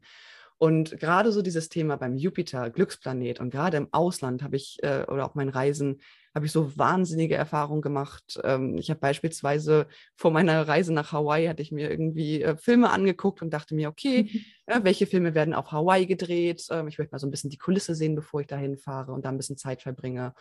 [0.59, 5.05] Und gerade so dieses Thema beim Jupiter, Glücksplanet und gerade im Ausland habe ich, äh,
[5.07, 6.01] oder auch meinen Reisen,
[6.35, 8.39] habe ich so wahnsinnige Erfahrungen gemacht.
[8.43, 12.89] Ähm, ich habe beispielsweise vor meiner Reise nach Hawaii, hatte ich mir irgendwie äh, Filme
[12.89, 14.39] angeguckt und dachte mir, okay, mhm.
[14.67, 16.67] ja, welche Filme werden auf Hawaii gedreht?
[16.71, 19.23] Ähm, ich möchte mal so ein bisschen die Kulisse sehen, bevor ich dahin fahre und
[19.23, 20.33] da ein bisschen Zeit verbringe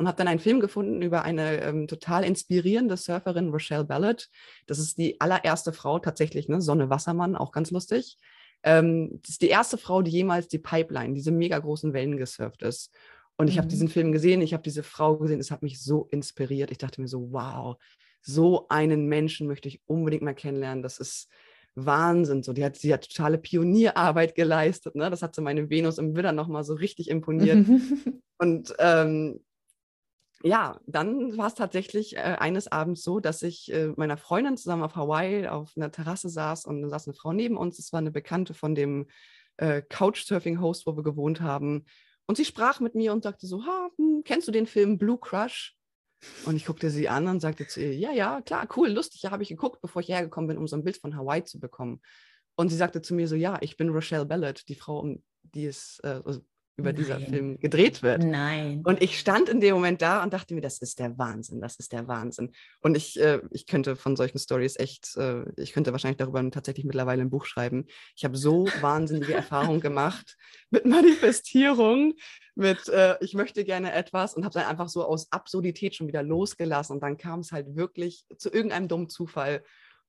[0.00, 4.30] und habe dann einen Film gefunden über eine ähm, total inspirierende Surferin, Rochelle Ballard.
[4.66, 6.60] Das ist die allererste Frau tatsächlich, ne?
[6.60, 8.18] Sonne Wassermann, auch ganz lustig.
[8.62, 12.62] Ähm, das ist die erste Frau, die jemals die Pipeline, diese mega großen Wellen gesurft
[12.62, 12.92] ist.
[13.36, 13.58] Und ich mhm.
[13.58, 16.70] habe diesen Film gesehen, ich habe diese Frau gesehen, es hat mich so inspiriert.
[16.70, 17.76] Ich dachte mir so, wow,
[18.20, 20.82] so einen Menschen möchte ich unbedingt mal kennenlernen.
[20.82, 21.28] Das ist
[21.74, 22.42] Wahnsinn.
[22.42, 24.94] So, die hat, sie hat totale Pionierarbeit geleistet.
[24.94, 25.08] Ne?
[25.08, 27.66] Das hat so meine Venus im Widder nochmal so richtig imponiert.
[28.38, 29.40] Und ähm,
[30.42, 34.82] ja, dann war es tatsächlich äh, eines Abends so, dass ich äh, meiner Freundin zusammen
[34.82, 37.76] auf Hawaii auf einer Terrasse saß und da saß eine Frau neben uns.
[37.76, 39.06] Das war eine Bekannte von dem
[39.58, 41.84] äh, Couchsurfing-Host, wo wir gewohnt haben.
[42.26, 45.18] Und sie sprach mit mir und sagte so, ha, hm, kennst du den Film Blue
[45.18, 45.76] Crush?
[46.44, 49.30] Und ich guckte sie an und sagte zu ihr, ja, ja, klar, cool, lustig, ja,
[49.30, 52.00] habe ich geguckt, bevor ich hergekommen bin, um so ein Bild von Hawaii zu bekommen.
[52.56, 55.66] Und sie sagte zu mir so, ja, ich bin Rochelle Ballard, die Frau, um die
[55.66, 56.40] es, äh, also
[56.80, 56.96] über Nein.
[56.96, 58.24] dieser Film gedreht wird.
[58.24, 58.82] Nein.
[58.84, 61.76] Und ich stand in dem Moment da und dachte mir, das ist der Wahnsinn, das
[61.76, 62.52] ist der Wahnsinn.
[62.80, 66.84] Und ich, äh, ich könnte von solchen Stories echt, äh, ich könnte wahrscheinlich darüber tatsächlich
[66.84, 67.86] mittlerweile ein Buch schreiben.
[68.16, 70.36] Ich habe so wahnsinnige Erfahrungen gemacht
[70.70, 72.14] mit Manifestierung,
[72.54, 76.22] mit äh, ich möchte gerne etwas und habe dann einfach so aus Absurdität schon wieder
[76.22, 76.94] losgelassen.
[76.94, 79.62] Und dann kam es halt wirklich zu irgendeinem dummen Zufall.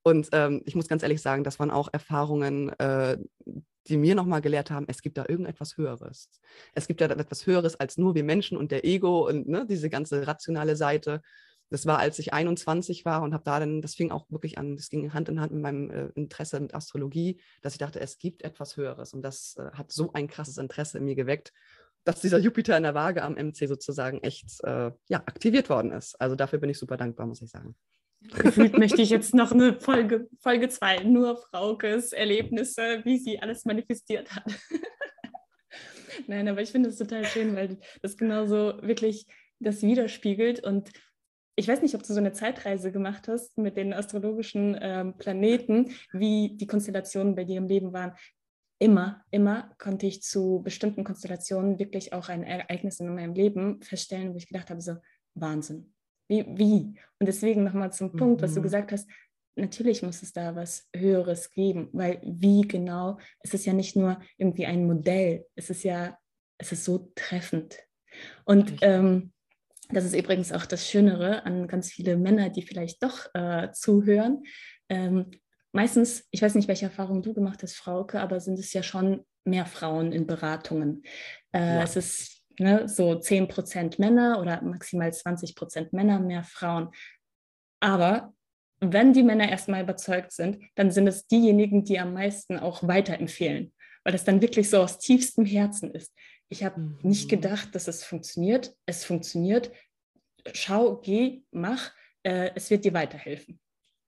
[0.04, 3.18] Und ähm, ich muss ganz ehrlich sagen, das waren auch Erfahrungen, äh,
[3.88, 6.30] die mir nochmal gelehrt haben, es gibt da irgendetwas Höheres.
[6.74, 9.90] Es gibt da etwas Höheres als nur wir Menschen und der Ego und ne, diese
[9.90, 11.22] ganze rationale Seite.
[11.70, 14.76] Das war, als ich 21 war und habe da dann, das fing auch wirklich an,
[14.76, 18.18] das ging Hand in Hand mit meinem äh, Interesse mit Astrologie, dass ich dachte, es
[18.18, 19.14] gibt etwas Höheres.
[19.14, 21.54] Und das äh, hat so ein krasses Interesse in mir geweckt,
[22.04, 26.20] dass dieser Jupiter in der Waage am MC sozusagen echt äh, ja, aktiviert worden ist.
[26.20, 27.76] Also dafür bin ich super dankbar, muss ich sagen.
[28.22, 33.66] Gefühlt möchte ich jetzt noch eine Folge, Folge 2, nur Fraukes Erlebnisse, wie sie alles
[33.66, 34.46] manifestiert hat.
[36.28, 39.26] Nein, aber ich finde es total schön, weil das genauso wirklich
[39.60, 40.64] das widerspiegelt.
[40.64, 40.92] Und
[41.56, 45.92] ich weiß nicht, ob du so eine Zeitreise gemacht hast mit den astrologischen ähm, Planeten,
[46.14, 48.14] wie die Konstellationen bei dir im Leben waren.
[48.80, 54.34] Immer, immer konnte ich zu bestimmten Konstellationen wirklich auch ein Ereignis in meinem Leben feststellen,
[54.34, 54.96] wo ich gedacht habe, so
[55.36, 55.94] Wahnsinn,
[56.32, 56.46] Wie?
[56.48, 57.00] wie?
[57.20, 58.64] Und deswegen nochmal zum Punkt, was du mhm.
[58.64, 59.10] gesagt hast,
[59.56, 64.18] natürlich muss es da was Höheres geben, weil wie genau, es ist ja nicht nur
[64.38, 66.18] irgendwie ein Modell, es ist ja,
[66.58, 67.80] es ist so treffend.
[68.46, 69.34] Und ähm,
[69.90, 74.44] das ist übrigens auch das Schönere an ganz viele Männer, die vielleicht doch äh, zuhören.
[74.88, 75.32] Ähm,
[75.74, 79.26] meistens, ich weiß nicht, welche Erfahrungen du gemacht hast, Frauke, aber sind es ja schon
[79.44, 81.04] mehr Frauen in Beratungen.
[81.52, 81.84] Äh, ja.
[81.84, 86.90] Es ist ne, so 10% Männer oder maximal 20% Männer, mehr Frauen.
[87.80, 88.34] Aber
[88.80, 93.74] wenn die Männer erstmal überzeugt sind, dann sind es diejenigen, die am meisten auch weiterempfehlen,
[94.04, 96.14] weil es dann wirklich so aus tiefstem Herzen ist.
[96.50, 96.98] Ich habe mhm.
[97.04, 98.76] nicht gedacht, dass es funktioniert.
[98.86, 99.72] Es funktioniert.
[100.54, 101.94] Schau, geh, mach.
[102.24, 103.60] Äh, es wird dir weiterhelfen.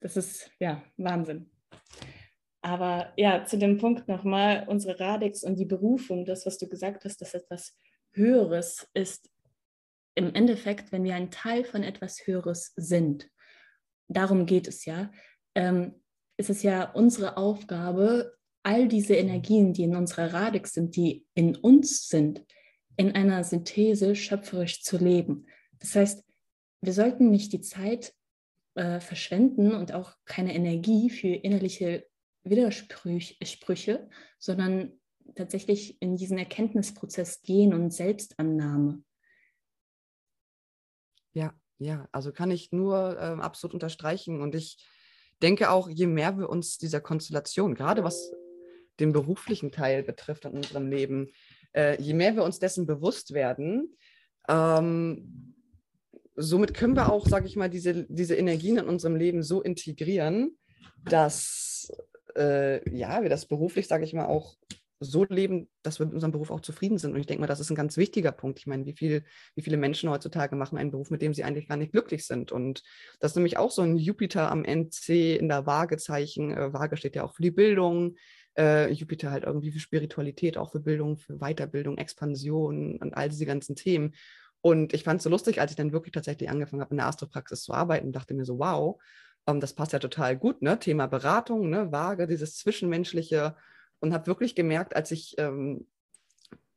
[0.02, 1.50] Das ist ja Wahnsinn.
[2.62, 7.06] Aber ja, zu dem Punkt nochmal, unsere Radix und die Berufung, das, was du gesagt
[7.06, 7.78] hast, dass etwas
[8.14, 9.30] Höheres ist,
[10.16, 13.30] im Endeffekt, wenn wir ein Teil von etwas Höheres sind,
[14.08, 15.12] darum geht es ja,
[15.56, 16.02] ähm,
[16.38, 21.56] ist es ja unsere Aufgabe, all diese Energien, die in unserer Radix sind, die in
[21.56, 22.46] uns sind,
[22.96, 25.48] in einer Synthese schöpferisch zu leben.
[25.80, 26.24] Das heißt,
[26.82, 28.14] wir sollten nicht die Zeit
[28.76, 32.06] äh, verschwenden und auch keine Energie für innerliche
[32.44, 35.00] Widersprüche, sondern
[35.36, 39.04] tatsächlich in diesen Erkenntnisprozess gehen und Selbstannahme.
[41.34, 44.42] Ja, ja, also kann ich nur äh, absolut unterstreichen.
[44.42, 44.78] Und ich
[45.42, 48.32] denke auch, je mehr wir uns dieser Konstellation, gerade was
[49.00, 51.30] den beruflichen Teil betrifft in unserem Leben,
[51.74, 53.96] äh, je mehr wir uns dessen bewusst werden,
[54.48, 55.56] ähm,
[56.36, 60.58] somit können wir auch, sage ich mal, diese, diese Energien in unserem Leben so integrieren,
[61.06, 61.92] dass
[62.36, 64.56] äh, ja, wir das beruflich, sage ich mal, auch
[65.00, 67.14] so leben, dass wir mit unserem Beruf auch zufrieden sind.
[67.14, 68.60] Und ich denke mal, das ist ein ganz wichtiger Punkt.
[68.60, 69.24] Ich meine, wie, viel,
[69.56, 72.52] wie viele Menschen heutzutage machen einen Beruf, mit dem sie eigentlich gar nicht glücklich sind.
[72.52, 72.84] Und
[73.20, 76.52] das ist nämlich auch so ein Jupiter am NC in der Waagezeichen.
[76.52, 78.16] Äh, Waage steht ja auch für die Bildung.
[78.58, 83.46] Äh, Jupiter halt irgendwie für Spiritualität, auch für Bildung, für Weiterbildung, Expansion und all diese
[83.46, 84.14] ganzen Themen.
[84.62, 87.08] Und ich fand es so lustig, als ich dann wirklich tatsächlich angefangen habe, in der
[87.08, 89.02] Astropraxis zu arbeiten, dachte mir so, wow,
[89.48, 90.80] ähm, das passt ja total gut, ne?
[90.80, 91.92] Thema Beratung, ne?
[91.92, 93.56] Waage, dieses Zwischenmenschliche
[94.04, 95.88] und habe wirklich gemerkt, als ich ähm,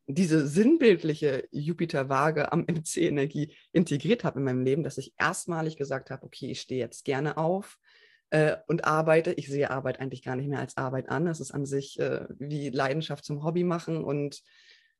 [0.07, 6.25] diese sinnbildliche Jupiter-Waage am MC-Energie integriert habe in meinem Leben, dass ich erstmalig gesagt habe,
[6.25, 7.79] okay, ich stehe jetzt gerne auf
[8.29, 9.33] äh, und arbeite.
[9.33, 11.27] Ich sehe Arbeit eigentlich gar nicht mehr als Arbeit an.
[11.27, 14.41] Es ist an sich äh, wie Leidenschaft zum Hobby machen und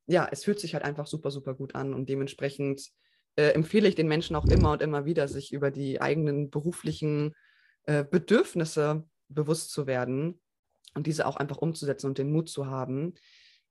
[0.06, 2.90] ja, es fühlt sich halt einfach super, super gut an und dementsprechend
[3.38, 7.36] äh, empfehle ich den Menschen auch immer und immer wieder, sich über die eigenen beruflichen
[7.84, 10.42] äh, Bedürfnisse bewusst zu werden
[10.94, 13.14] und diese auch einfach umzusetzen und den Mut zu haben.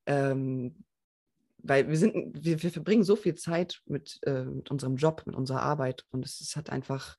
[0.05, 0.83] Ähm,
[1.59, 5.35] weil wir sind, wir, wir verbringen so viel Zeit mit, äh, mit unserem Job, mit
[5.35, 7.17] unserer Arbeit und es, es hat einfach,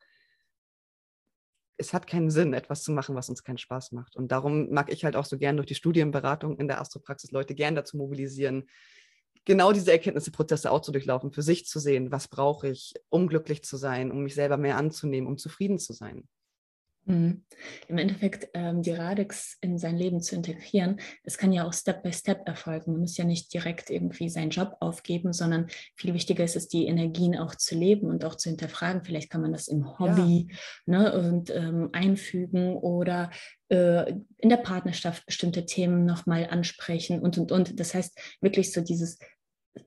[1.77, 4.17] es hat keinen Sinn, etwas zu machen, was uns keinen Spaß macht.
[4.17, 7.55] Und darum mag ich halt auch so gern durch die Studienberatung in der Astropraxis Leute
[7.55, 8.69] gern dazu mobilisieren,
[9.45, 13.29] genau diese Erkenntnisse, Prozesse auch zu durchlaufen, für sich zu sehen, was brauche ich, um
[13.29, 16.29] glücklich zu sein, um mich selber mehr anzunehmen, um zufrieden zu sein.
[17.05, 17.43] Mhm.
[17.89, 22.03] Im Endeffekt ähm, die Radix in sein Leben zu integrieren, es kann ja auch Step
[22.03, 22.93] by Step erfolgen.
[22.93, 26.87] Man muss ja nicht direkt irgendwie seinen Job aufgeben, sondern viel wichtiger ist es, die
[26.87, 29.05] Energien auch zu leben und auch zu hinterfragen.
[29.05, 30.49] Vielleicht kann man das im Hobby
[30.87, 30.99] ja.
[30.99, 33.31] ne, und, ähm, einfügen oder
[33.71, 37.81] äh, in der Partnerschaft bestimmte Themen nochmal ansprechen und und und.
[37.81, 39.19] Das heißt wirklich so dieses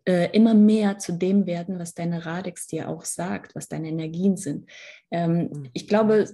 [0.05, 4.37] äh, immer mehr zu dem werden, was deine Radix dir auch sagt, was deine Energien
[4.37, 4.69] sind.
[5.11, 5.69] Ähm, mhm.
[5.73, 6.29] Ich glaube,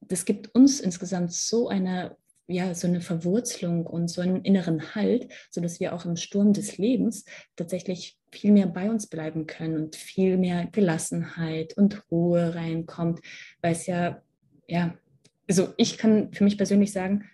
[0.00, 2.16] das gibt uns insgesamt so eine
[2.48, 6.76] ja, so eine Verwurzelung und so einen inneren Halt, sodass wir auch im Sturm des
[6.76, 7.24] Lebens
[7.56, 13.20] tatsächlich viel mehr bei uns bleiben können und viel mehr Gelassenheit und Ruhe reinkommt,
[13.60, 14.22] weil es ja,
[14.66, 14.94] ja,
[15.48, 17.28] also ich kann für mich persönlich sagen,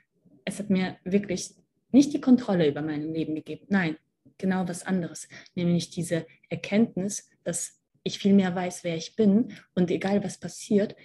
[0.44, 1.55] es hat mir wirklich
[1.90, 3.66] nicht die Kontrolle über mein Leben gegeben.
[3.68, 3.96] Nein,
[4.37, 9.90] genau was anderes, nämlich diese Erkenntnis, dass ich viel mehr weiß, wer ich bin und
[9.90, 10.96] egal was passiert,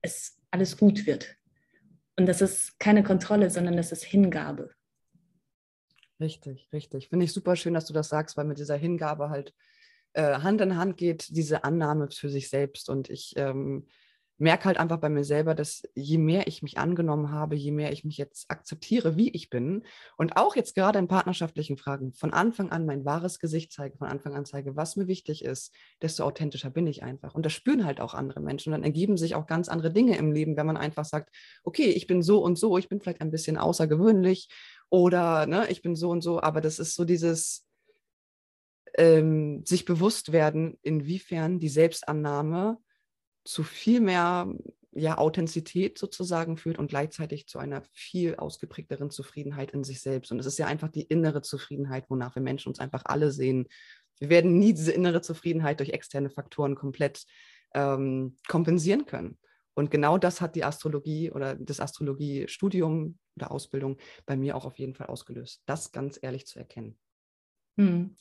[0.00, 1.36] es alles gut wird.
[2.16, 4.70] Und das ist keine Kontrolle, sondern das ist Hingabe.
[6.20, 7.08] Richtig, richtig.
[7.08, 9.54] Finde ich super schön, dass du das sagst, weil mit dieser Hingabe halt
[10.12, 12.88] äh, Hand in Hand geht, diese Annahme für sich selbst.
[12.88, 13.86] Und ich ähm,
[14.42, 17.92] merke halt einfach bei mir selber, dass je mehr ich mich angenommen habe, je mehr
[17.92, 19.84] ich mich jetzt akzeptiere, wie ich bin
[20.18, 24.08] und auch jetzt gerade in partnerschaftlichen Fragen von Anfang an mein wahres Gesicht zeige, von
[24.08, 27.34] Anfang an zeige, was mir wichtig ist, desto authentischer bin ich einfach.
[27.34, 28.72] Und das spüren halt auch andere Menschen.
[28.72, 31.90] Und dann ergeben sich auch ganz andere Dinge im Leben, wenn man einfach sagt, okay,
[31.90, 34.48] ich bin so und so, ich bin vielleicht ein bisschen außergewöhnlich
[34.90, 37.64] oder ne, ich bin so und so, aber das ist so dieses
[38.98, 42.78] ähm, sich bewusst werden, inwiefern die Selbstannahme
[43.44, 44.52] zu viel mehr
[44.94, 50.30] ja, Authentizität sozusagen führt und gleichzeitig zu einer viel ausgeprägteren Zufriedenheit in sich selbst.
[50.30, 53.68] Und es ist ja einfach die innere Zufriedenheit, wonach wir Menschen uns einfach alle sehen.
[54.18, 57.24] Wir werden nie diese innere Zufriedenheit durch externe Faktoren komplett
[57.74, 59.38] ähm, kompensieren können.
[59.74, 64.78] Und genau das hat die Astrologie oder das Astrologiestudium oder Ausbildung bei mir auch auf
[64.78, 66.98] jeden Fall ausgelöst, das ganz ehrlich zu erkennen.
[67.78, 68.16] Hm.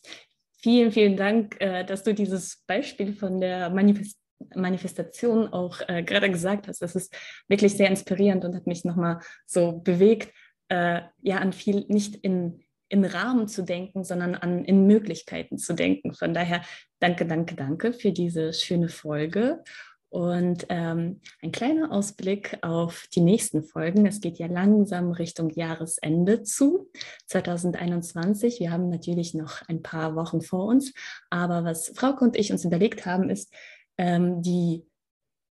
[0.62, 4.21] Vielen, vielen Dank, äh, dass du dieses Beispiel von der Manifest
[4.56, 6.82] Manifestation auch äh, gerade gesagt hast.
[6.82, 7.16] Das ist
[7.48, 10.34] wirklich sehr inspirierend und hat mich nochmal so bewegt,
[10.70, 15.74] äh, ja, an viel nicht in, in Rahmen zu denken, sondern an in Möglichkeiten zu
[15.74, 16.14] denken.
[16.14, 16.62] Von daher
[17.00, 19.64] danke, danke, danke für diese schöne Folge.
[20.12, 24.06] Und ähm, ein kleiner Ausblick auf die nächsten Folgen.
[24.06, 26.92] Es geht ja langsam Richtung Jahresende zu,
[27.28, 28.60] 2021.
[28.60, 30.94] Wir haben natürlich noch ein paar Wochen vor uns.
[31.30, 33.54] Aber was Frauke und ich uns überlegt haben, ist,
[33.98, 34.88] ähm, die,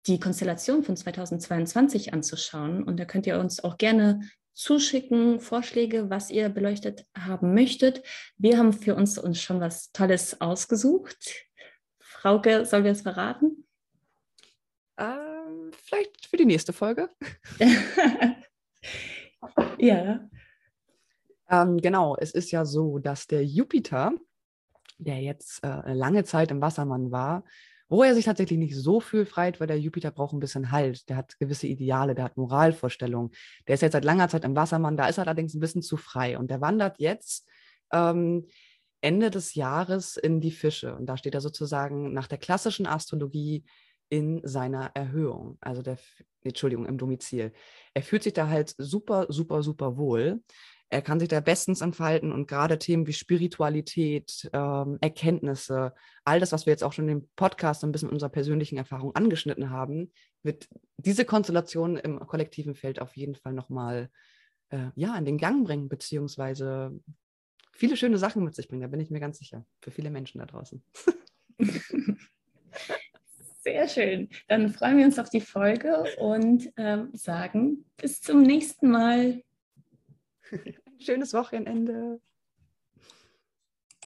[0.07, 2.83] die Konstellation von 2022 anzuschauen.
[2.83, 4.21] Und da könnt ihr uns auch gerne
[4.53, 8.03] zuschicken, Vorschläge, was ihr beleuchtet haben möchtet.
[8.37, 11.47] Wir haben für uns, uns schon was Tolles ausgesucht.
[11.99, 13.65] Frauke, sollen wir es verraten?
[14.97, 17.09] Ähm, vielleicht für die nächste Folge.
[19.77, 20.29] ja.
[21.49, 24.11] Ähm, genau, es ist ja so, dass der Jupiter,
[24.97, 27.45] der jetzt äh, lange Zeit im Wassermann war,
[27.89, 31.09] wo er sich tatsächlich nicht so viel freit, weil der Jupiter braucht ein bisschen Halt.
[31.09, 33.31] Der hat gewisse Ideale, der hat Moralvorstellungen.
[33.67, 35.97] Der ist jetzt seit langer Zeit im Wassermann, da ist er allerdings ein bisschen zu
[35.97, 36.37] frei.
[36.37, 37.47] Und der wandert jetzt
[37.91, 38.45] ähm,
[39.01, 40.95] Ende des Jahres in die Fische.
[40.95, 43.63] Und da steht er sozusagen nach der klassischen Astrologie
[44.09, 45.97] in seiner Erhöhung, also der,
[46.43, 47.53] Entschuldigung, im Domizil.
[47.93, 50.41] Er fühlt sich da halt super, super, super wohl.
[50.91, 56.51] Er kann sich da bestens entfalten und gerade Themen wie Spiritualität, ähm, Erkenntnisse, all das,
[56.51, 60.67] was wir jetzt auch schon im Podcast ein bisschen unserer persönlichen Erfahrung angeschnitten haben, wird
[60.97, 64.09] diese Konstellation im kollektiven Feld auf jeden Fall nochmal
[64.69, 66.99] äh, ja, in den Gang bringen, beziehungsweise
[67.71, 70.39] viele schöne Sachen mit sich bringen, da bin ich mir ganz sicher, für viele Menschen
[70.39, 70.83] da draußen.
[73.61, 74.29] Sehr schön.
[74.47, 79.43] Dann freuen wir uns auf die Folge und ähm, sagen bis zum nächsten Mal.
[80.99, 82.19] Schönes Wochenende.